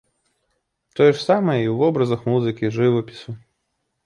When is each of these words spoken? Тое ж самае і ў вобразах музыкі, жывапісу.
Тое 0.99 1.09
ж 1.15 1.19
самае 1.29 1.57
і 1.63 1.67
ў 1.67 1.75
вобразах 1.83 2.25
музыкі, 2.31 2.73
жывапісу. 2.79 3.31